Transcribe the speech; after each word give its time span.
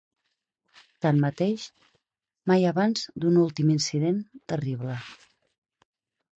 Tanmateix, 1.05 1.65
mai 2.53 2.67
abans 2.71 3.05
d’un 3.25 3.39
últim 3.45 3.71
incident 3.77 4.21
terrible. 4.55 4.99